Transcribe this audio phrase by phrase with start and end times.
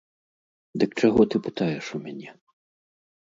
[0.83, 2.29] Дык чаго ты пытаеш у мяне?